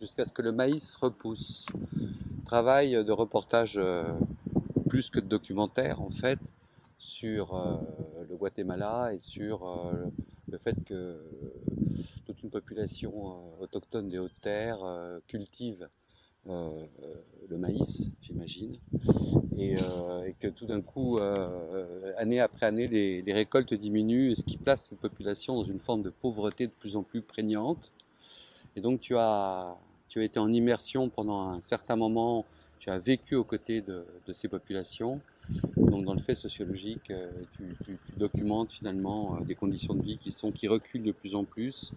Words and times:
jusqu'à 0.00 0.24
ce 0.24 0.32
que 0.32 0.42
le 0.42 0.52
maïs 0.52 0.96
repousse. 0.96 1.66
Travail 2.46 3.04
de 3.04 3.12
reportage 3.12 3.74
euh, 3.76 4.04
plus 4.88 5.10
que 5.10 5.20
de 5.20 5.26
documentaire 5.26 6.00
en 6.00 6.10
fait 6.10 6.38
sur 6.96 7.54
euh, 7.54 7.76
le 8.28 8.36
Guatemala 8.36 9.12
et 9.12 9.18
sur 9.18 9.68
euh, 9.68 10.06
le 10.50 10.58
fait 10.58 10.76
que 10.84 11.20
toute 12.26 12.42
une 12.42 12.50
population 12.50 13.12
autochtone 13.60 14.08
des 14.08 14.18
hautes 14.18 14.40
terres 14.42 14.80
cultive 15.28 15.88
le 16.46 17.58
maïs, 17.58 18.10
j'imagine, 18.22 18.78
et, 19.58 19.76
que 20.40 20.48
tout 20.48 20.64
d'un 20.64 20.80
coup, 20.80 21.18
année 22.16 22.40
après 22.40 22.66
année, 22.66 22.88
les, 22.88 23.20
les 23.20 23.32
récoltes 23.32 23.74
diminuent, 23.74 24.34
ce 24.34 24.42
qui 24.42 24.56
place 24.56 24.86
cette 24.86 25.00
population 25.00 25.54
dans 25.56 25.64
une 25.64 25.80
forme 25.80 26.02
de 26.02 26.10
pauvreté 26.10 26.66
de 26.66 26.72
plus 26.72 26.96
en 26.96 27.02
plus 27.02 27.20
prégnante. 27.20 27.92
Et 28.74 28.80
donc 28.80 29.00
tu 29.00 29.16
as 29.16 29.76
tu 30.10 30.18
as 30.18 30.24
été 30.24 30.40
en 30.40 30.52
immersion 30.52 31.08
pendant 31.08 31.40
un 31.42 31.60
certain 31.60 31.94
moment, 31.94 32.44
tu 32.80 32.90
as 32.90 32.98
vécu 32.98 33.36
aux 33.36 33.44
côtés 33.44 33.80
de, 33.80 34.04
ces 34.32 34.48
populations. 34.48 35.20
Donc 35.76 36.04
dans 36.04 36.14
le 36.14 36.20
fait 36.20 36.34
sociologique, 36.34 37.10
euh, 37.10 37.30
tu, 37.84 37.98
documentes 38.16 38.72
finalement 38.72 39.36
euh, 39.36 39.44
des 39.44 39.54
conditions 39.54 39.94
de 39.94 40.02
vie 40.02 40.18
qui 40.18 40.68
reculent 40.68 41.04
de 41.04 41.12
plus 41.12 41.34
en 41.34 41.44
plus 41.44 41.92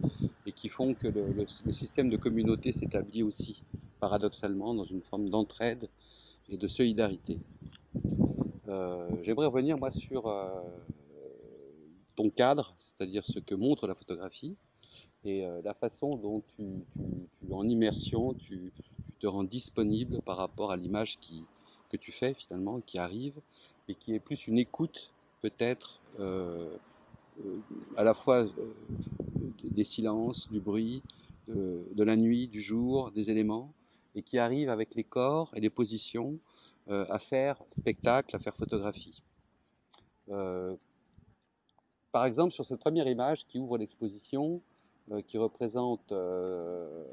et 0.46 0.52
qui 0.52 0.68
font 0.68 0.94
que 0.94 1.08
le, 1.08 1.72
système 1.72 2.08
de 2.08 2.16
communauté 2.16 2.72
s'établit 2.72 3.24
aussi 3.24 3.62
paradoxalement 3.98 4.74
dans 4.74 4.84
une 4.84 5.02
forme 5.02 5.28
d'entraide 5.28 5.88
et 6.48 6.56
de 6.56 6.68
solidarité. 6.68 7.40
Euh, 8.68 9.08
j'aimerais 9.22 9.46
revenir 9.46 9.76
moi 9.76 9.90
sur 9.90 10.32
ton 12.14 12.30
cadre, 12.30 12.76
c'est-à-dire 12.78 13.24
ce 13.24 13.40
que 13.40 13.56
montre 13.56 13.88
la 13.88 13.96
photographie, 13.96 14.56
et 15.24 15.44
euh, 15.44 15.60
la 15.64 15.74
façon 15.74 16.10
dont 16.10 16.42
tu, 16.56 16.84
en 17.50 17.66
immersion, 17.68 18.34
tu, 18.34 18.72
te 19.20 19.26
rends 19.26 19.44
disponible 19.44 20.20
par 20.22 20.36
rapport 20.36 20.70
à 20.70 20.76
l'image 20.76 21.18
que 21.88 21.96
tu 21.96 22.12
fais 22.12 22.34
finalement, 22.34 22.80
qui 22.80 22.98
arrive, 22.98 23.40
et 23.88 23.94
qui 23.94 24.12
est 24.12 24.18
plus 24.18 24.46
une 24.48 24.58
écoute 24.58 25.12
peut-être 25.40 26.00
euh, 26.20 26.76
euh, 27.44 27.58
à 27.96 28.04
la 28.04 28.12
fois 28.12 28.46
des 29.62 29.84
silences, 29.84 30.50
du 30.50 30.60
bruit, 30.60 31.02
de, 31.48 32.02
la 32.02 32.16
nuit, 32.16 32.48
du 32.48 32.60
jour, 32.60 33.12
des 33.12 33.30
éléments, 33.30 33.72
et 34.14 34.22
qui 34.22 34.38
arrive 34.38 34.68
avec 34.68 34.94
les 34.94 35.04
corps 35.04 35.50
et 35.54 35.60
les 35.60 35.70
positions 35.70 36.38
à 36.88 37.18
faire 37.18 37.62
spectacle, 37.70 38.34
à 38.36 38.38
faire 38.38 38.56
photographie. 38.56 39.22
par 42.12 42.24
exemple, 42.26 42.52
sur 42.52 42.66
cette 42.66 42.80
première 42.80 43.08
image 43.08 43.46
qui 43.46 43.58
ouvre 43.58 43.78
l'exposition, 43.78 44.60
qui 45.26 45.38
représente, 45.38 46.12
euh, 46.12 47.04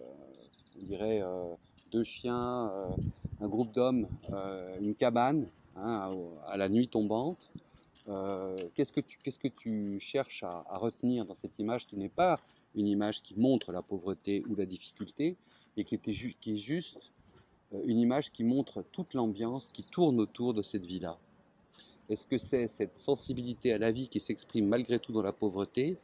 on 0.79 0.85
dirait, 0.85 1.21
euh, 1.21 1.43
deux 1.91 2.03
chiens, 2.03 2.71
un 3.41 3.47
groupe 3.47 3.73
d'hommes, 3.73 4.07
une 4.79 4.95
cabane 4.95 5.47
hein, 5.75 6.15
à 6.47 6.57
la 6.57 6.69
nuit 6.69 6.87
tombante. 6.87 7.51
qu'est-ce, 8.75 8.93
que 8.93 9.47
tu, 9.47 9.99
cherches 9.99 10.43
à, 10.43 10.77
retenir 10.77 11.25
dans 11.25 11.33
cette 11.33 11.59
image 11.59 11.85
qui 11.87 11.97
n'est 11.97 12.09
pas 12.09 12.39
une 12.75 12.87
image 12.87 13.21
qui 13.21 13.37
montre 13.37 13.73
la 13.73 13.81
pauvreté 13.81 14.43
ou 14.47 14.55
la 14.55 14.65
difficulté, 14.65 15.35
et 15.75 15.83
qui, 15.83 15.99
qui 15.99 16.53
est 16.53 16.57
juste 16.57 17.11
une 17.85 17.99
image 17.99 18.31
qui 18.31 18.43
montre 18.43 18.83
toute 18.91 19.13
l'ambiance 19.13 19.69
qui 19.69 19.83
tourne 19.83 20.19
autour 20.19 20.53
de 20.53 20.61
cette 20.61 20.85
vie-là 20.85 21.17
Est-ce 22.09 22.25
que 22.25 22.37
c'est 22.37 22.67
cette 22.67 22.97
sensibilité 22.97 23.73
à 23.73 23.77
la 23.77 23.91
vie 23.91 24.07
qui 24.07 24.19
s'exprime 24.19 24.67
malgré 24.67 24.99
tout 24.99 25.11
dans 25.11 25.21
la 25.21 25.33
pauvreté, 25.33 25.97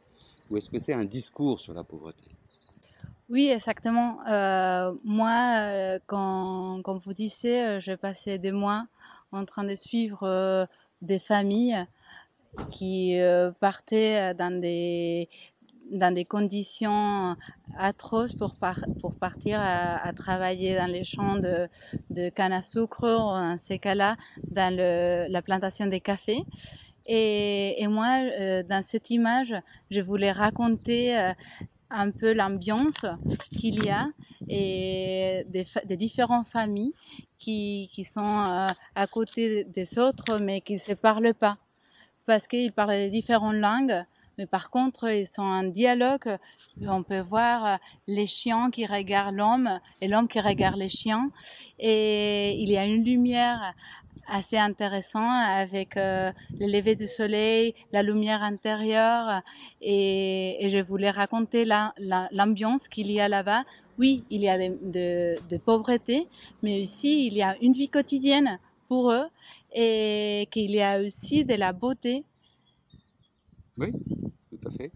ou 0.50 0.56
est-ce 0.56 0.68
que 0.68 0.78
c'est 0.78 0.94
un 0.94 1.04
discours 1.04 1.60
sur 1.60 1.74
la 1.74 1.84
pauvreté? 1.84 2.28
Oui, 3.28 3.48
exactement. 3.48 4.20
Euh, 4.26 4.94
moi, 5.04 5.58
euh, 5.58 5.98
quand, 6.06 6.98
vous 7.04 7.12
disiez, 7.12 7.62
euh, 7.62 7.80
j'ai 7.80 7.98
passé 7.98 8.38
des 8.38 8.52
mois 8.52 8.86
en 9.32 9.44
train 9.44 9.64
de 9.64 9.74
suivre 9.74 10.66
des 11.02 11.18
familles 11.18 11.84
qui 12.70 13.20
partaient 13.60 14.32
dans 14.32 14.58
des, 14.58 15.28
dans 15.92 16.12
des 16.14 16.24
conditions 16.24 17.36
atroces 17.76 18.32
pour, 18.32 18.56
pour 19.02 19.14
partir 19.16 19.58
à, 19.60 20.10
travailler 20.14 20.76
dans 20.76 20.90
les 20.90 21.04
champs 21.04 21.36
de, 21.36 21.68
de 22.08 22.30
canne 22.30 22.54
à 22.54 22.62
sucre, 22.62 23.02
dans 23.02 23.58
ces 23.58 23.78
cas-là, 23.78 24.16
dans 24.50 24.74
la 25.30 25.42
plantation 25.42 25.86
des 25.86 26.00
cafés. 26.00 26.42
Et, 27.08 27.86
moi, 27.88 28.20
euh, 28.20 28.62
dans 28.62 28.82
cette 28.82 29.08
image, 29.10 29.54
je 29.90 30.00
voulais 30.00 30.30
raconter 30.30 31.18
euh, 31.18 31.32
un 31.90 32.10
peu 32.10 32.34
l'ambiance 32.34 33.06
qu'il 33.50 33.82
y 33.82 33.88
a 33.88 34.06
et 34.50 35.44
des, 35.46 35.96
différentes 35.96 36.48
familles 36.48 36.94
qui, 37.38 37.88
qui 37.92 38.04
sont 38.04 38.44
euh, 38.46 38.68
à 38.94 39.06
côté 39.06 39.64
des 39.64 39.98
autres 39.98 40.38
mais 40.38 40.60
qui 40.60 40.74
ne 40.74 40.78
se 40.78 40.92
parlent 40.92 41.34
pas. 41.34 41.56
Parce 42.26 42.46
qu'ils 42.46 42.72
parlent 42.72 42.90
des 42.90 43.10
différentes 43.10 43.56
langues 43.56 44.04
mais 44.38 44.46
par 44.46 44.70
contre, 44.70 45.10
ils 45.10 45.26
sont 45.26 45.42
en 45.42 45.64
dialogue. 45.64 46.38
On 46.80 47.02
peut 47.02 47.18
voir 47.18 47.80
les 48.06 48.28
chiens 48.28 48.70
qui 48.70 48.86
regardent 48.86 49.34
l'homme 49.34 49.80
et 50.00 50.06
l'homme 50.06 50.28
qui 50.28 50.40
regarde 50.40 50.78
les 50.78 50.88
chiens. 50.88 51.30
Et 51.80 52.56
il 52.60 52.70
y 52.70 52.78
a 52.78 52.86
une 52.86 53.04
lumière 53.04 53.74
assez 54.28 54.56
intéressante 54.56 55.44
avec 55.48 55.96
euh, 55.96 56.30
le 56.60 56.66
lever 56.66 56.94
du 56.94 57.08
soleil, 57.08 57.74
la 57.92 58.02
lumière 58.04 58.42
intérieure. 58.44 59.42
Et, 59.80 60.66
je 60.68 60.78
voulais 60.78 61.10
raconter 61.10 61.64
l'ambiance 62.30 62.88
qu'il 62.88 63.10
y 63.10 63.20
a 63.20 63.28
là-bas. 63.28 63.64
Oui, 63.98 64.24
il 64.30 64.42
y 64.42 64.48
a 64.48 64.56
de, 64.58 65.34
de 65.48 65.56
pauvreté, 65.56 66.28
mais 66.62 66.80
aussi 66.82 67.26
il 67.26 67.34
y 67.34 67.42
a 67.42 67.56
une 67.60 67.72
vie 67.72 67.88
quotidienne 67.88 68.60
pour 68.86 69.10
eux 69.10 69.26
et 69.74 70.46
qu'il 70.52 70.70
y 70.70 70.80
a 70.80 71.00
aussi 71.00 71.44
de 71.44 71.54
la 71.54 71.72
beauté 71.72 72.24
oui, 73.78 73.92
tout 74.50 74.68
à 74.68 74.70
fait. 74.70 74.92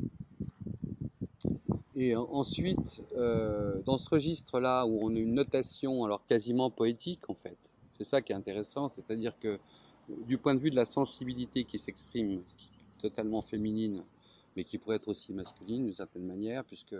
Et 1.94 2.16
ensuite, 2.16 3.03
euh, 3.16 3.81
dans 3.82 3.98
ce 3.98 4.09
registre-là, 4.09 4.87
où 4.87 4.98
on 5.03 5.15
a 5.15 5.19
une 5.19 5.34
notation, 5.34 6.04
alors 6.04 6.26
quasiment 6.26 6.70
poétique 6.70 7.28
en 7.28 7.34
fait, 7.34 7.72
c'est 7.92 8.04
ça 8.04 8.22
qui 8.22 8.32
est 8.32 8.34
intéressant, 8.34 8.88
c'est-à-dire 8.88 9.38
que 9.38 9.60
du 10.09 10.38
point 10.38 10.54
de 10.54 10.60
vue 10.60 10.71
de 10.71 10.76
la 10.76 10.84
sensibilité 10.84 11.65
qui 11.65 11.78
s'exprime, 11.78 12.42
totalement 13.00 13.42
féminine, 13.42 14.04
mais 14.56 14.65
qui 14.65 14.78
pourrait 14.78 14.97
être 14.97 15.09
aussi 15.09 15.32
masculine 15.32 15.84
d'une 15.84 15.94
certaine 15.94 16.25
manière, 16.25 16.65
puisque 16.65 16.97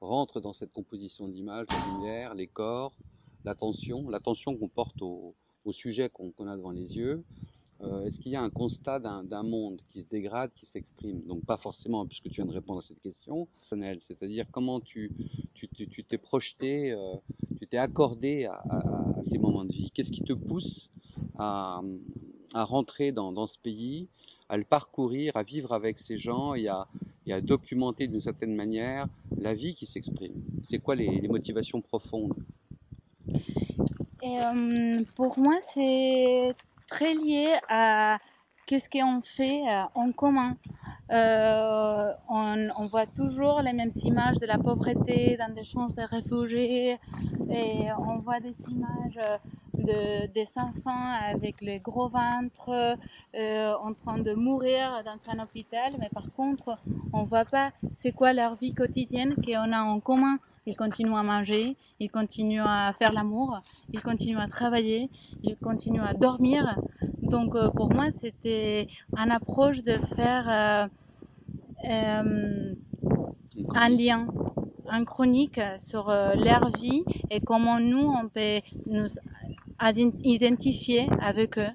rentre 0.00 0.40
dans 0.40 0.52
cette 0.52 0.72
composition 0.72 1.28
de 1.28 1.32
l'image, 1.32 1.70
la 1.70 1.78
lumière, 1.78 2.34
les 2.34 2.46
corps, 2.46 2.92
l'attention, 3.44 4.08
l'attention 4.08 4.56
qu'on 4.56 4.68
porte 4.68 5.00
au, 5.02 5.34
sujet 5.70 6.10
qu'on 6.10 6.32
a 6.46 6.56
devant 6.56 6.72
les 6.72 6.96
yeux, 6.96 7.22
euh, 7.82 8.04
est-ce 8.04 8.20
qu'il 8.20 8.30
y 8.30 8.36
a 8.36 8.42
un 8.42 8.50
constat 8.50 9.00
d'un 9.00 9.42
monde 9.42 9.80
qui 9.88 10.02
se 10.02 10.06
dégrade, 10.06 10.52
qui 10.54 10.66
s'exprime? 10.66 11.22
Donc 11.22 11.44
pas 11.44 11.56
forcément, 11.56 12.06
puisque 12.06 12.28
tu 12.28 12.36
viens 12.36 12.44
de 12.44 12.52
répondre 12.52 12.78
à 12.78 12.82
cette 12.82 13.00
question, 13.00 13.48
c'est-à-dire 13.68 14.46
comment 14.50 14.80
tu 14.80 15.10
t'es 16.08 16.18
projeté, 16.18 16.92
euh, 16.92 17.14
tu 17.58 17.66
t'es 17.66 17.78
accordé 17.78 18.44
à, 18.44 18.62
ces 19.22 19.38
moments 19.38 19.64
de 19.64 19.72
vie? 19.72 19.90
Qu'est-ce 19.90 20.12
qui 20.12 20.22
te 20.22 20.32
pousse 20.32 20.90
à, 21.38 21.80
rentrer 22.54 23.10
dans, 23.10 23.46
ce 23.46 23.58
pays, 23.58 24.08
à 24.48 24.56
le 24.56 24.64
parcourir, 24.64 25.36
à 25.36 25.42
vivre 25.42 25.72
avec 25.72 25.98
ces 25.98 26.18
gens 26.18 26.54
et 26.54 26.68
à, 26.68 26.86
documenter 27.40 28.06
d'une 28.06 28.20
certaine 28.20 28.54
manière 28.54 29.08
la 29.36 29.54
vie 29.54 29.74
qui 29.74 29.86
s'exprime? 29.86 30.40
C'est 30.62 30.78
quoi 30.78 30.94
les, 30.94 31.26
motivations 31.26 31.80
profondes? 31.80 32.34
Euh, 34.22 35.02
Pour 35.16 35.36
moi, 35.36 35.58
c'est 35.60 36.54
très 36.88 37.14
lié 37.14 37.56
à 37.68 38.18
qu'est-ce 38.66 38.88
qu'on 38.88 39.22
fait 39.22 39.62
euh, 39.68 39.82
en 39.94 40.12
commun. 40.12 40.56
Euh, 41.10 42.12
on, 42.28 42.86
voit 42.86 43.06
toujours 43.06 43.60
les 43.60 43.72
mêmes 43.72 43.90
images 44.04 44.38
de 44.38 44.46
la 44.46 44.56
pauvreté 44.56 45.36
dans 45.36 45.52
des 45.54 45.64
champs 45.64 45.88
de 45.88 46.02
réfugiés 46.02 46.98
et 47.50 47.88
on 47.98 48.18
voit 48.20 48.40
des 48.40 48.54
images 48.70 49.20
de, 49.74 50.26
des 50.32 50.48
enfants 50.56 51.12
avec 51.28 51.60
les 51.60 51.80
gros 51.80 52.08
ventres 52.08 52.96
euh, 53.34 53.74
en 53.82 53.92
train 53.92 54.18
de 54.18 54.32
mourir 54.32 55.02
dans 55.04 55.18
un 55.30 55.42
hôpital, 55.42 55.92
mais 55.98 56.08
par 56.08 56.32
contre, 56.32 56.78
on 57.12 57.24
voit 57.24 57.44
pas 57.44 57.72
c'est 57.92 58.12
quoi 58.12 58.32
leur 58.32 58.54
vie 58.54 58.72
quotidienne 58.72 59.34
qu'on 59.34 59.72
a 59.72 59.82
en 59.82 60.00
commun. 60.00 60.38
Ils 60.64 60.76
continuent 60.76 61.16
à 61.16 61.22
manger, 61.24 61.76
ils 61.98 62.10
continuent 62.10 62.62
à 62.64 62.92
faire 62.92 63.12
l'amour, 63.12 63.60
ils 63.92 64.00
continuent 64.00 64.38
à 64.38 64.46
travailler, 64.46 65.10
ils 65.42 65.56
continuent 65.56 66.02
à 66.02 66.14
dormir. 66.14 66.78
Donc 67.22 67.56
euh, 67.56 67.68
pour 67.70 67.92
moi, 67.92 68.10
c'était 68.12 68.86
une 69.16 69.30
approche 69.32 69.82
de 69.82 69.98
faire 70.14 70.48
euh, 70.48 71.90
euh, 71.90 72.74
un 73.74 73.88
lien, 73.88 74.28
un 74.88 75.04
chronique 75.04 75.60
sur 75.78 76.08
leur 76.08 76.70
vie 76.78 77.02
et 77.30 77.40
comment 77.40 77.80
nous, 77.80 78.06
on 78.06 78.28
peut 78.28 78.60
nous 78.86 79.08
identifier 80.22 81.08
avec 81.20 81.58
eux. 81.58 81.70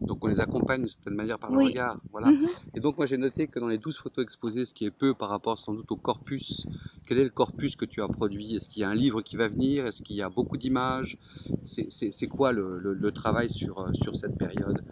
Donc 0.00 0.24
on 0.24 0.28
les 0.28 0.40
accompagne 0.40 0.82
de 0.82 0.88
certaine 0.88 1.14
manière 1.14 1.38
par 1.38 1.50
le 1.50 1.58
regard. 1.58 1.98
Voilà. 2.10 2.28
Mhm. 2.28 2.46
Et 2.74 2.80
donc 2.80 2.96
moi 2.96 3.06
j'ai 3.06 3.18
noté 3.18 3.48
que 3.48 3.58
dans 3.58 3.68
les 3.68 3.78
12 3.78 3.98
photos 3.98 4.22
exposées, 4.24 4.64
ce 4.64 4.72
qui 4.72 4.84
est 4.84 4.90
peu 4.90 5.14
par 5.14 5.28
rapport 5.28 5.58
sans 5.58 5.74
doute 5.74 5.90
au 5.92 5.96
corpus 5.96 6.66
quel 7.06 7.18
est 7.18 7.24
le 7.24 7.30
corpus 7.30 7.76
que 7.76 7.84
tu 7.84 8.02
as 8.02 8.08
produit? 8.08 8.56
Est-ce 8.56 8.68
qu'il 8.68 8.80
y 8.80 8.84
a 8.84 8.90
un 8.90 8.94
livre 8.94 9.22
qui 9.22 9.36
va 9.36 9.48
venir? 9.48 9.86
Est-ce 9.86 10.02
qu'il 10.02 10.16
y 10.16 10.22
a 10.22 10.28
beaucoup 10.28 10.56
d'images? 10.56 11.18
C'est 11.64 12.28
quoi 12.28 12.52
le, 12.52 13.10
travail 13.12 13.50
sur, 13.50 13.88
sur 13.94 14.16
cette 14.16 14.36
période? 14.36 14.84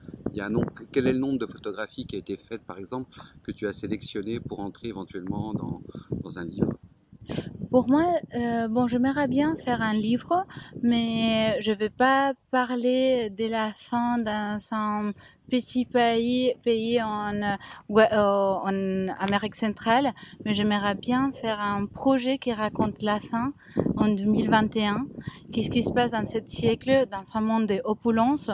Quel 0.93 1.07
est 1.07 1.12
le 1.12 1.19
nombre 1.19 1.39
de 1.39 1.47
photographies 1.47 2.07
qui 2.07 2.17
a 2.17 2.19
été 2.19 2.37
faites, 2.37 2.62
par 2.62 2.79
exemple, 2.79 3.11
que 3.43 3.53
tu 3.53 3.67
as 3.67 3.73
sélectionné 3.73 4.41
pour 4.41 4.61
entrer 4.61 4.89
éventuellement 4.89 5.53
dans 5.55 6.39
un 6.39 6.45
livre? 6.45 6.79
Pour 7.70 7.88
moi, 7.88 8.05
euh, 8.34 8.69
bon, 8.69 8.88
j'aimerais 8.88 9.28
bien 9.28 9.56
faire 9.64 9.81
un 9.81 9.94
livre, 9.94 10.44
mais 10.82 11.61
je 11.61 11.70
ne 11.70 11.76
vais 11.76 11.90
pas 11.90 12.34
parler 12.50 13.31
de 13.31 13.46
la 13.46 13.72
fin 13.75 14.19
dans 14.19 14.58
un 14.72 15.12
petit 15.49 15.84
pays, 15.84 16.55
pays 16.64 17.00
en, 17.02 17.34
euh, 17.43 17.56
en 17.90 19.08
Amérique 19.19 19.55
centrale, 19.55 20.12
mais 20.44 20.55
j'aimerais 20.55 20.94
bien 20.96 21.31
faire 21.32 21.61
un 21.61 21.87
projet 21.87 22.38
qui 22.38 22.52
raconte 22.52 23.02
la 23.02 23.20
fin 23.20 23.52
en 23.96 24.08
2021. 24.08 25.06
Qu'est-ce 25.52 25.70
qui 25.70 25.82
se 25.82 25.93
passe 25.93 26.11
dans 26.11 26.26
ce 26.26 26.38
siècle, 26.46 27.06
dans 27.11 27.22
un 27.34 27.40
monde 27.40 27.67
d'opulence 27.67 28.50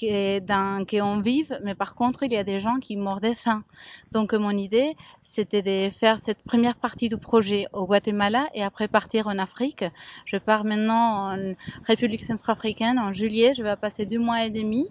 dans, 0.00 0.84
qu'on 0.88 1.20
vive, 1.20 1.58
mais 1.62 1.74
par 1.74 1.94
contre, 1.94 2.22
il 2.22 2.32
y 2.32 2.36
a 2.36 2.44
des 2.44 2.60
gens 2.60 2.76
qui 2.76 2.96
meurent 2.96 3.20
de 3.20 3.34
faim. 3.34 3.64
Donc, 4.12 4.32
mon 4.32 4.50
idée, 4.50 4.96
c'était 5.22 5.62
de 5.62 5.90
faire 5.90 6.18
cette 6.18 6.42
première 6.42 6.76
partie 6.76 7.08
du 7.08 7.16
projet 7.16 7.66
au 7.72 7.86
Guatemala 7.86 8.48
et 8.54 8.62
après 8.62 8.88
partir 8.88 9.26
en 9.26 9.38
Afrique. 9.38 9.84
Je 10.24 10.36
pars 10.36 10.64
maintenant 10.64 11.32
en 11.32 11.54
République 11.86 12.22
centrafricaine 12.22 12.98
en 12.98 13.12
juillet. 13.12 13.52
Je 13.54 13.62
vais 13.62 13.76
passer 13.76 14.06
deux 14.06 14.18
mois 14.18 14.44
et 14.44 14.50
demi. 14.50 14.88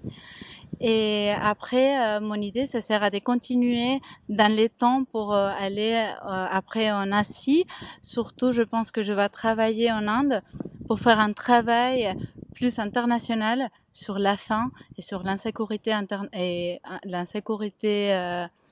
Et 0.79 1.31
après, 1.39 1.99
euh, 1.99 2.19
mon 2.21 2.35
idée, 2.35 2.65
ça 2.65 2.81
sera 2.81 3.11
de 3.11 3.19
continuer 3.19 4.01
dans 4.29 4.51
les 4.51 4.67
temps 4.69 5.03
pour 5.03 5.33
euh, 5.33 5.51
aller 5.59 5.93
euh, 5.93 6.45
après 6.51 6.91
en 6.91 7.11
Asie. 7.11 7.65
Surtout, 8.01 8.51
je 8.51 8.63
pense 8.63 8.89
que 8.89 9.03
je 9.03 9.13
vais 9.13 9.29
travailler 9.29 9.91
en 9.91 10.07
Inde 10.07 10.41
pour 10.87 10.99
faire 10.99 11.19
un 11.19 11.33
travail 11.33 12.15
plus 12.61 12.77
international 12.77 13.71
sur 13.91 14.19
la 14.19 14.37
faim 14.37 14.71
et 14.95 15.01
sur 15.01 15.23
l'insécurité 15.23 15.91
interne 15.91 16.29
et 16.31 16.79
l'insécurité 17.05 18.11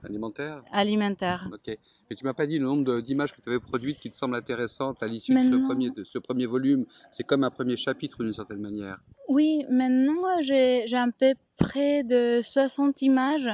alimentaire? 0.03 0.61
Alimentaire. 0.71 1.49
Ok. 1.51 1.75
Mais 2.09 2.15
tu 2.15 2.23
m'as 2.23 2.35
pas 2.35 2.45
dit 2.45 2.59
le 2.59 2.65
nombre 2.65 3.01
d'images 3.01 3.33
que 3.33 3.41
tu 3.41 3.49
avais 3.49 3.59
produites 3.59 3.97
qui 3.97 4.11
te 4.11 4.15
semblent 4.15 4.35
intéressantes 4.35 5.01
à 5.01 5.07
l'issue 5.07 5.33
de 5.33 5.39
ce 5.39 5.65
premier, 5.65 5.89
de 5.89 6.03
ce 6.03 6.19
premier 6.19 6.45
volume. 6.45 6.85
C'est 7.11 7.23
comme 7.23 7.43
un 7.43 7.49
premier 7.49 7.77
chapitre 7.77 8.23
d'une 8.23 8.33
certaine 8.33 8.61
manière. 8.61 8.99
Oui, 9.27 9.65
maintenant 9.71 10.39
j'ai 10.41 10.85
un 10.93 11.09
peu 11.09 11.33
près 11.57 12.03
de 12.03 12.41
60 12.43 13.01
images 13.01 13.49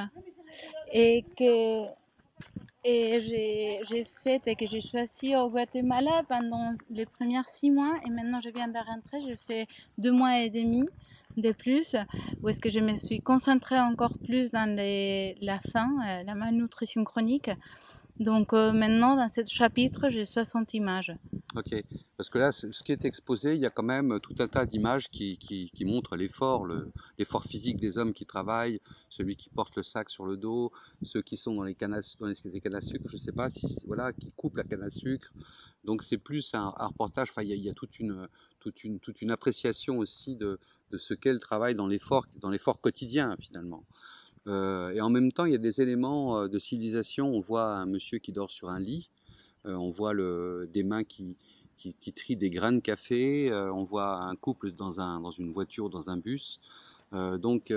et 0.92 1.24
que 1.38 1.86
et 2.88 3.20
j'ai 3.90 4.06
fait 4.24 4.42
et 4.46 4.56
que 4.56 4.68
j'ai 4.68 4.80
choisi 4.80 5.36
au 5.36 5.50
Guatemala 5.50 6.22
pendant 6.30 6.74
les 6.92 7.08
premiers 7.08 7.42
six 7.48 7.72
mois 7.72 7.96
et 8.06 8.12
maintenant 8.12 8.40
je 8.40 8.50
viens 8.50 8.68
de 8.68 8.78
rentrer, 8.78 9.22
j'ai 9.26 9.38
fait 9.48 9.68
deux 9.98 10.12
mois 10.12 10.40
et 10.40 10.52
demi 10.52 10.88
de 11.36 11.52
plus, 11.52 11.96
où 12.42 12.50
est-ce 12.50 12.62
que 12.62 12.70
je 12.70 12.80
me 12.80 12.96
suis 12.96 13.20
concentrée 13.22 13.80
encore 13.80 14.18
plus 14.20 14.52
dans 14.52 14.70
la 15.42 15.60
faim, 15.72 15.98
euh, 16.08 16.24
la 16.24 16.36
malnutrition 16.36 17.04
chronique. 17.04 17.50
Donc 18.20 18.54
euh, 18.54 18.72
maintenant, 18.72 19.16
dans 19.16 19.28
ce 19.28 19.42
chapitre, 19.46 20.10
j'ai 20.10 20.24
60 20.24 20.76
images. 20.76 21.14
Ok, 21.56 21.74
parce 22.18 22.28
que 22.30 22.38
là, 22.38 22.52
ce 22.52 22.84
qui 22.84 22.92
est 22.92 23.06
exposé, 23.06 23.54
il 23.54 23.62
y 23.62 23.66
a 23.66 23.70
quand 23.70 23.84
même 23.84 24.20
tout 24.20 24.36
un 24.40 24.48
tas 24.50 24.66
d'images 24.66 25.08
qui, 25.10 25.72
montrent 25.86 26.18
l'effort, 26.18 26.68
l'effort 27.18 27.46
physique 27.46 27.78
des 27.78 27.98
hommes 27.98 28.12
qui 28.12 28.26
travaillent, 28.26 28.82
celui 29.10 29.38
qui 29.38 29.50
porte 29.50 29.78
le 29.78 29.84
sac 29.84 30.10
sur 30.10 30.26
le 30.26 30.36
dos, 30.36 30.74
ceux 31.02 31.22
qui 31.22 31.38
sont 31.38 31.56
dans 31.56 31.64
les 31.64 31.74
cannes, 31.74 31.98
dans 32.20 32.28
les 32.28 32.76
à 32.76 32.82
sucre, 32.82 33.06
je 33.08 33.16
ne 33.16 33.20
sais 33.20 33.32
pas, 33.32 33.50
si, 33.50 33.66
voilà, 33.88 34.12
qui 34.12 34.32
coupent 34.32 34.58
la 34.58 34.66
canne 34.66 34.84
à 34.84 34.90
sucre. 34.90 35.32
Donc 35.86 36.04
c'est 36.04 36.18
plus 36.18 36.54
un, 36.54 36.72
reportage, 36.72 37.32
il 37.38 37.56
y 37.56 37.70
a, 37.70 37.74
toute, 37.74 38.00
une, 38.00 39.32
appréciation 39.32 40.00
aussi 40.00 40.36
de, 40.36 40.60
ce 40.98 41.14
qu'est 41.14 41.32
le 41.32 41.40
travail 41.40 41.74
dans 41.74 41.88
l'effort, 41.88 42.26
quotidien 42.82 43.38
finalement. 43.40 43.86
Euh, 44.48 44.92
et 44.92 45.02
en 45.02 45.10
même 45.10 45.32
temps, 45.32 45.46
il 45.46 45.52
y 45.54 45.56
a 45.56 45.60
des 45.60 45.82
éléments 45.82 46.38
euh, 46.38 46.48
de 46.48 46.60
civilisation. 46.60 47.28
On 47.34 47.40
voit 47.40 47.78
un 47.78 47.86
monsieur 47.86 48.20
qui 48.20 48.32
dort 48.32 48.52
sur 48.52 48.70
un 48.70 48.80
lit, 48.80 49.10
on 49.66 49.92
voit 49.92 50.14
des 50.16 50.84
mains 50.84 51.04
qui, 51.04 51.36
qui, 51.78 52.14
trient 52.14 52.36
des 52.36 52.50
grains 52.50 52.74
de 52.74 52.80
café, 52.80 53.52
on 53.54 53.84
voit 53.84 54.24
un 54.24 54.36
couple 54.36 54.72
dans, 54.72 55.02
un, 55.02 55.20
dans 55.20 55.32
une 55.32 55.52
voiture, 55.52 55.90
dans 55.90 56.10
un 56.10 56.18
bus. 56.18 56.60
donc, 57.12 57.72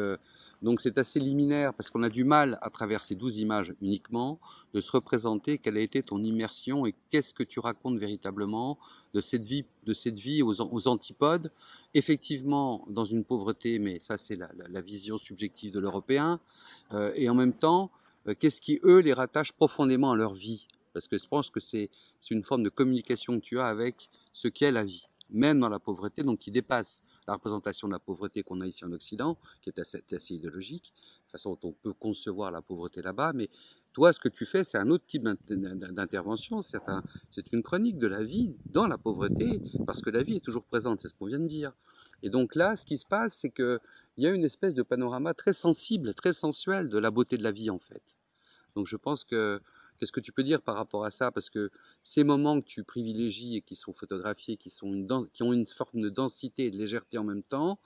donc 0.62 0.80
c'est 0.80 0.98
assez 0.98 1.20
liminaire 1.20 1.72
parce 1.72 1.88
qu'on 1.90 2.02
a 2.02 2.08
du 2.08 2.24
mal 2.24 2.58
à 2.62 2.70
travers 2.70 3.04
ces 3.04 3.14
douze 3.14 3.38
images 3.38 3.72
uniquement 3.80 4.40
de 4.74 4.80
se 4.80 4.90
représenter 4.90 5.58
quelle 5.58 5.76
a 5.76 5.80
été 5.80 6.02
ton 6.02 6.22
immersion 6.22 6.84
et 6.84 6.94
qu'est-ce 7.10 7.32
que 7.32 7.44
tu 7.44 7.60
racontes 7.60 7.98
véritablement 7.98 8.76
de 9.14 9.20
cette 9.20 9.44
vie, 9.44 10.42
aux, 10.42 10.88
antipodes. 10.88 11.52
Effectivement, 11.94 12.84
dans 12.88 13.04
une 13.04 13.24
pauvreté, 13.24 13.78
mais 13.78 14.00
ça 14.00 14.18
c'est 14.18 14.36
la, 14.36 14.80
vision 14.80 15.16
subjective 15.16 15.72
de 15.72 15.78
l'Européen. 15.78 16.40
Euh, 16.92 17.12
et 17.14 17.28
en 17.28 17.34
même 17.34 17.52
temps, 17.52 17.90
euh, 18.26 18.34
qu'est-ce 18.38 18.60
qui 18.60 18.80
eux 18.84 18.98
les 18.98 19.12
rattache 19.12 19.52
profondément 19.52 20.10
à 20.12 20.16
leur 20.16 20.34
vie? 20.34 20.66
Parce 20.92 21.08
que 21.08 21.18
je 21.18 21.26
pense 21.26 21.50
que 21.50 21.60
c'est 21.60 21.90
une 22.30 22.42
forme 22.42 22.62
de 22.62 22.70
communication 22.70 23.38
que 23.38 23.44
tu 23.44 23.58
as 23.58 23.66
avec 23.66 24.08
ce 24.32 24.48
qu'est 24.48 24.72
la 24.72 24.84
vie 24.84 25.06
même 25.30 25.60
dans 25.60 25.68
la 25.68 25.78
pauvreté, 25.78 26.22
donc 26.22 26.38
qui 26.38 26.50
dépasse 26.50 27.02
la 27.26 27.34
représentation 27.34 27.88
de 27.88 27.92
la 27.92 27.98
pauvreté 27.98 28.42
qu'on 28.42 28.60
a 28.60 28.66
ici 28.66 28.84
en 28.84 28.92
Occident, 28.92 29.38
qui 29.60 29.70
est 29.70 29.78
assez, 29.78 30.34
idéologique, 30.34 30.92
de 31.26 31.30
façon 31.30 31.50
dont 31.50 31.68
on 31.68 31.72
peut 31.72 31.92
concevoir 31.92 32.50
la 32.50 32.62
pauvreté 32.62 33.02
là-bas, 33.02 33.32
mais 33.34 33.48
toi, 33.92 34.12
ce 34.12 34.20
que 34.20 34.28
tu 34.28 34.46
fais, 34.46 34.64
c'est 34.64 34.78
un 34.78 34.90
autre 34.90 35.04
type 35.06 35.24
d'intervention, 35.24 36.62
c'est 36.62 36.88
un, 36.88 37.02
une 37.52 37.62
chronique 37.62 37.98
de 37.98 38.06
la 38.06 38.22
vie 38.22 38.54
dans 38.66 38.86
la 38.86 38.96
pauvreté, 38.96 39.60
parce 39.86 40.00
que 40.02 40.10
la 40.10 40.22
vie 40.22 40.36
est 40.36 40.44
toujours 40.44 40.64
présente, 40.64 41.00
c'est 41.00 41.08
ce 41.08 41.14
qu'on 41.14 41.26
vient 41.26 41.40
de 41.40 41.46
dire. 41.46 41.72
Et 42.22 42.30
donc 42.30 42.54
là, 42.54 42.76
ce 42.76 42.84
qui 42.84 42.96
se 42.96 43.06
passe, 43.06 43.34
c'est 43.34 43.50
qu'il 43.50 43.80
y 44.18 44.26
a 44.26 44.30
une 44.30 44.44
espèce 44.44 44.74
de 44.74 44.82
panorama 44.82 45.34
très 45.34 45.52
sensible, 45.52 46.14
très 46.14 46.32
sensuel 46.32 46.88
de 46.88 46.98
la 46.98 47.10
beauté 47.10 47.36
de 47.36 47.42
la 47.42 47.50
vie, 47.50 47.70
en 47.70 47.78
fait. 47.78 48.18
Donc 48.76 48.86
je 48.86 48.96
pense 48.96 49.24
que 49.24 49.60
Qu'est-ce 49.98 50.12
que 50.12 50.20
tu 50.20 50.32
peux 50.32 50.44
dire 50.44 50.62
par 50.62 50.76
rapport 50.76 51.04
à 51.04 51.10
ça? 51.10 51.32
Parce 51.32 51.50
que 51.50 51.70
ces 52.02 52.24
moments 52.24 52.60
que 52.60 52.66
tu 52.66 52.84
privilégies 52.84 53.56
et 53.56 53.62
qui 53.62 53.74
sont 53.74 53.92
photographiés, 53.92 54.56
qui, 54.56 54.70
sont 54.70 54.94
une 54.94 55.06
qui 55.32 55.42
ont 55.42 55.52
une 55.52 55.66
forme 55.66 56.00
de 56.00 56.08
densité 56.08 56.66
et 56.66 56.70
de 56.70 56.76
légèreté 56.76 57.18
en 57.18 57.24
même 57.24 57.42
temps, 57.42 57.78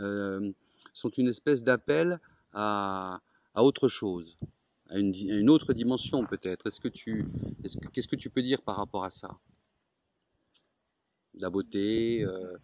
euh, 0.00 0.52
sont 0.92 1.10
une 1.10 1.28
espèce 1.28 1.62
d'appel 1.62 2.20
à, 2.52 3.20
autre 3.54 3.88
chose, 3.88 4.36
à 4.88 4.98
une, 4.98 5.48
autre 5.50 5.72
dimension 5.72 6.26
peut-être. 6.26 6.66
Est-ce 6.66 6.80
que, 6.80 6.88
qu'est-ce 6.88 8.08
que 8.08 8.16
tu 8.16 8.28
peux 8.30 8.42
dire 8.42 8.62
par 8.62 8.76
rapport 8.76 9.04
à 9.04 9.10
ça? 9.10 9.38
La 11.34 11.48
beauté, 11.48 12.24
euh, 12.24 12.56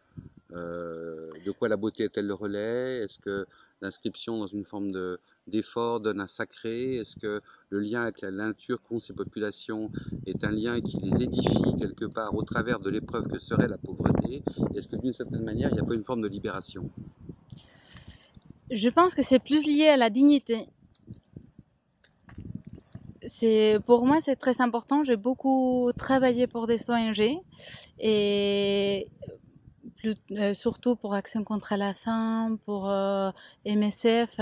euh, 0.53 1.31
de 1.45 1.51
quoi 1.53 1.69
la 1.69 1.77
beauté 1.77 2.05
est-elle 2.05 2.27
le 2.27 2.35
relais? 2.35 2.99
Est-ce 2.99 3.19
que 3.19 3.47
l'inscription 3.81 4.39
dans 4.39 4.47
une 4.47 4.65
forme 4.65 4.93
de, 4.93 5.21
d'effort 5.49 6.01
donne 6.01 6.21
un 6.21 6.27
sacré 6.27 6.97
Est-ce 6.97 7.17
que 7.17 7.41
le 7.71 7.81
lien 7.81 8.03
avec 8.03 8.21
la 8.21 8.31
nature 8.31 8.83
qu'ont 8.83 9.01
ces 9.01 9.13
populations 9.13 9.91
est 10.27 10.45
un 10.45 10.51
lien 10.51 10.81
qui 10.81 10.99
les 11.01 11.23
édifie 11.23 11.77
quelque 11.79 12.05
part 12.05 12.35
au 12.35 12.43
travers 12.43 12.81
de 12.81 12.91
l'épreuve 12.91 13.27
que 13.29 13.39
serait 13.39 13.69
la 13.69 13.79
pauvreté? 13.79 14.43
Est-ce 14.75 14.89
que 14.89 14.97
d'une 14.97 15.13
certaine 15.13 15.45
manière, 15.45 15.71
il 15.71 15.75
n'y 15.75 15.81
a 15.81 15.85
pas 15.85 15.95
une 15.95 16.05
forme 16.05 16.23
de 16.23 16.29
libération? 16.29 16.91
Je 18.71 18.89
pense 18.91 19.15
que 19.15 19.23
c'est 19.23 19.39
plus 19.39 19.65
lié 19.65 19.89
à 19.89 19.97
la 19.97 20.11
dignité. 20.11 20.67
Pour 23.87 24.05
moi 24.07 24.21
c'est 24.21 24.37
très 24.37 24.61
important. 24.61 25.05
J'ai 25.05 25.17
beaucoup 25.17 25.91
travaillé 25.97 26.47
pour 26.47 26.67
des 26.67 26.91
ONG 26.91 27.39
et 28.01 29.09
euh, 30.07 30.55
surtout 30.55 30.95
pour 30.95 31.15
Action 31.15 31.43
contre 31.43 31.75
la 31.77 31.93
faim, 31.93 32.59
pour 32.65 32.89
euh, 32.89 33.31
MSF. 33.67 34.41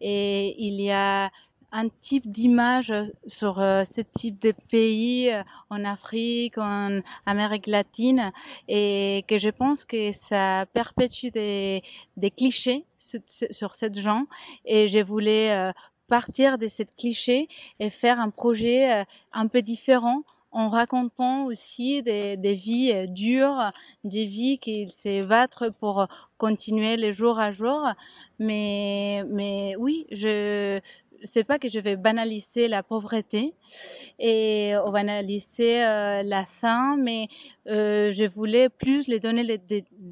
Et 0.00 0.54
il 0.58 0.80
y 0.80 0.90
a 0.90 1.30
un 1.72 1.88
type 2.00 2.30
d'image 2.30 2.94
sur 3.26 3.60
euh, 3.60 3.84
ce 3.84 4.00
type 4.00 4.40
de 4.40 4.54
pays 4.70 5.30
en 5.68 5.84
Afrique, 5.84 6.56
en 6.56 7.00
Amérique 7.26 7.66
latine, 7.66 8.32
et 8.68 9.24
que 9.28 9.38
je 9.38 9.50
pense 9.50 9.84
que 9.84 10.12
ça 10.12 10.66
perpétue 10.72 11.28
des, 11.28 11.82
des 12.16 12.30
clichés 12.30 12.84
sur, 12.96 13.20
sur 13.26 13.74
cette 13.74 13.98
gens. 13.98 14.26
Et 14.64 14.88
je 14.88 15.00
voulais 15.00 15.72
partir 16.08 16.58
de 16.58 16.68
cette 16.68 16.94
cliché 16.94 17.48
et 17.80 17.90
faire 17.90 18.20
un 18.20 18.30
projet 18.30 19.04
un 19.32 19.48
peu 19.48 19.62
différent 19.62 20.22
en 20.54 20.68
racontant 20.68 21.46
aussi 21.46 22.02
des, 22.02 22.36
vies 22.54 22.92
euh, 22.94 23.06
dures, 23.06 23.72
des 24.04 24.24
vies 24.24 24.58
qu'il 24.58 24.90
se 24.90 25.24
battre 25.26 25.68
pour 25.68 26.06
continuer 26.38 26.96
les 26.96 27.12
jours 27.12 27.40
à 27.40 27.50
jour. 27.50 27.88
Mais, 28.38 29.24
mais 29.28 29.74
oui, 29.76 30.06
je 30.12 30.80
sais 31.24 31.42
pas 31.42 31.58
que 31.58 31.68
je 31.68 31.80
vais 31.80 31.96
banaliser 31.96 32.68
la 32.68 32.84
pauvreté 32.84 33.54
et 34.20 34.74
banaliser 34.92 35.84
euh, 35.84 36.22
la 36.22 36.44
faim, 36.44 36.96
mais 36.98 37.26
euh, 37.66 38.12
je 38.12 38.24
voulais 38.24 38.68
plus 38.68 39.08
les 39.08 39.18
donner 39.18 39.60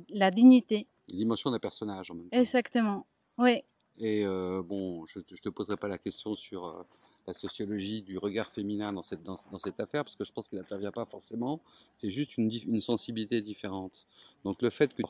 la 0.08 0.30
dignité. 0.32 0.88
Dimension 1.08 1.52
d'un 1.52 1.60
personnage 1.60 2.10
en 2.10 2.14
même 2.14 2.28
temps. 2.28 2.38
Exactement, 2.38 3.06
oui. 3.38 3.62
Et 3.98 4.24
bon, 4.24 5.06
je, 5.06 5.20
ne 5.20 5.36
te 5.36 5.48
poserai 5.50 5.76
pas 5.76 5.86
la 5.86 5.98
question 5.98 6.34
sur 6.34 6.84
la 7.26 7.32
sociologie 7.32 8.02
du 8.02 8.18
regard 8.18 8.50
féminin 8.50 8.92
dans 8.92 9.02
cette, 9.02 9.22
dans, 9.22 9.36
cette 9.36 9.80
affaire, 9.80 10.04
parce 10.04 10.16
que 10.16 10.24
je 10.24 10.32
pense 10.32 10.48
qu'il 10.48 10.58
n'intervient 10.58 10.92
pas 10.92 11.06
forcément, 11.06 11.60
c'est 11.96 12.10
juste 12.10 12.36
une, 12.36 12.50
une, 12.66 12.80
sensibilité 12.80 13.40
différente. 13.40 14.06
Donc 14.44 14.62
le 14.62 14.70
fait 14.70 14.94
que... 14.94 15.02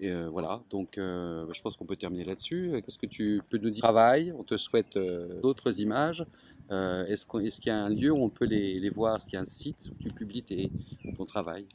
Et 0.00 0.10
euh, 0.10 0.28
voilà, 0.28 0.60
donc 0.70 0.98
euh, 0.98 1.46
je 1.52 1.62
pense 1.62 1.76
qu'on 1.76 1.86
peut 1.86 1.94
terminer 1.94 2.24
là-dessus. 2.24 2.72
Qu'est-ce 2.84 2.98
que 2.98 3.06
tu 3.06 3.40
peux 3.48 3.58
nous 3.58 3.70
dire 3.70 3.82
Travail, 3.82 4.32
on 4.36 4.42
te 4.42 4.56
souhaite 4.56 4.96
euh, 4.96 5.40
d'autres 5.40 5.80
images. 5.80 6.26
Est-ce 6.70 7.26
qu'il 7.26 7.68
y 7.68 7.70
a 7.70 7.84
un 7.84 7.90
lieu 7.90 8.10
où 8.10 8.18
on 8.18 8.28
peut 8.28 8.44
les, 8.44 8.80
les 8.80 8.90
voir? 8.90 9.16
Est-ce 9.16 9.26
qu'il 9.26 9.34
y 9.34 9.36
a 9.36 9.42
un 9.42 9.44
site 9.44 9.90
où 9.92 10.02
tu 10.02 10.08
publies 10.08 10.42
tes, 10.42 10.72
ton 11.16 11.24
travail? 11.24 11.66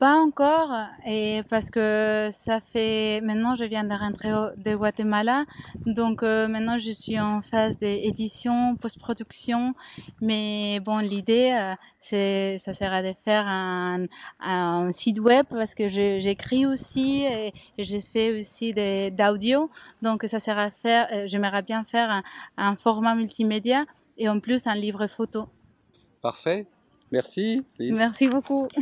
Pas 0.00 0.16
encore, 0.16 0.72
et 1.06 1.42
parce 1.50 1.68
que 1.68 2.30
ça 2.32 2.62
fait 2.62 3.20
maintenant 3.20 3.54
je 3.54 3.64
viens 3.64 3.84
de 3.84 3.92
rentrer 3.92 4.30
de 4.56 4.74
Guatemala, 4.74 5.44
donc 5.84 6.22
euh, 6.22 6.48
maintenant 6.48 6.78
je 6.78 6.90
suis 6.90 7.20
en 7.20 7.42
phase 7.42 7.78
d'édition, 7.78 8.76
post-production, 8.76 9.74
mais 10.22 10.80
bon 10.80 11.00
l'idée 11.00 11.52
euh, 11.52 11.74
c'est 11.98 12.56
ça 12.64 12.72
sera 12.72 13.02
de 13.02 13.12
faire 13.26 13.46
un, 13.46 14.06
un 14.40 14.90
site 14.90 15.18
web 15.18 15.44
parce 15.50 15.74
que 15.74 15.86
j'écris 15.88 16.64
aussi 16.64 17.24
et, 17.24 17.52
j'ai 17.76 18.00
fait 18.00 18.40
aussi 18.40 18.72
d'audio, 18.72 19.70
donc 20.00 20.24
ça 20.26 20.40
sera 20.40 20.70
faire, 20.70 21.08
euh, 21.12 21.26
j'aimerais 21.26 21.62
bien 21.62 21.84
faire 21.84 22.10
un, 22.10 22.22
un 22.56 22.74
format 22.74 23.14
multimédia 23.14 23.84
et 24.16 24.30
en 24.30 24.40
plus 24.40 24.66
un 24.66 24.76
livre 24.76 25.06
photo. 25.08 25.46
Parfait, 26.22 26.66
merci. 27.12 27.62
Merci 27.78 28.28
beaucoup. 28.28 28.66